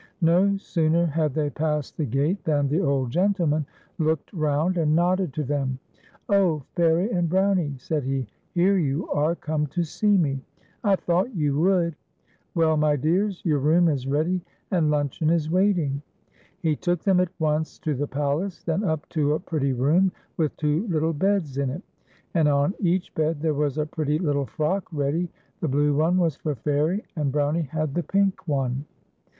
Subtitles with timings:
[0.21, 3.67] No sooner had they passed the gate than the old gentl :man
[3.99, 5.77] looked roun d and nodded to them.
[6.27, 6.63] 'Oh!
[6.75, 8.25] Fairie and Brownie,' said he,"
[8.55, 10.41] here you are come to see me
[10.81, 11.95] 1 I thought > ou would.
[12.53, 12.63] 174 FAIRIE AND BROWNIE.
[12.67, 14.41] Well, my dears, your room is ready,
[14.71, 16.01] and luncheon is waiting."
[16.59, 20.57] He took them at once to the palace, then up to a pretty room with
[20.57, 21.83] two little beds in it.
[22.33, 25.29] And on each bed there was a pretty little frock ready;
[25.59, 28.85] the blue one was for Fairie, and Brownie had the pink one.